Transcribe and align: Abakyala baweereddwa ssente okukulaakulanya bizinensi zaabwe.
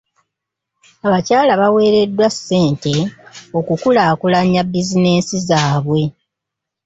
Abakyala 1.07 1.53
baweereddwa 1.61 2.27
ssente 2.35 2.93
okukulaakulanya 3.59 4.61
bizinensi 4.71 5.37
zaabwe. 5.47 6.01